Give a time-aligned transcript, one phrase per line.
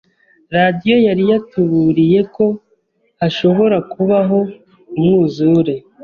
[0.55, 2.45] Radiyo yari yatuburiye ko
[3.19, 4.39] hashobora kubaho
[4.97, 5.73] umwuzure.